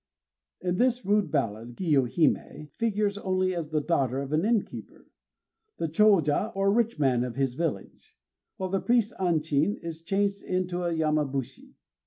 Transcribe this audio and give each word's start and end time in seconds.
In 0.61 0.77
this 0.77 1.05
rude 1.05 1.29
ballad 1.29 1.75
Kiyohimé 1.75 2.71
figures 2.71 3.19
only 3.19 3.53
as 3.53 3.69
the 3.69 3.81
daughter 3.81 4.19
of 4.19 4.33
an 4.33 4.43
inn 4.43 4.63
keeper, 4.65 5.05
the 5.77 5.85
Chôja, 5.87 6.51
or 6.55 6.73
rich 6.73 6.97
man 6.97 7.23
of 7.23 7.35
his 7.35 7.53
village; 7.53 8.17
while 8.57 8.71
the 8.71 8.81
priest 8.81 9.13
Anchin 9.19 9.77
is 9.83 10.01
changed 10.01 10.41
into 10.41 10.81
a 10.85 10.91
Yamabushi. 10.91 11.75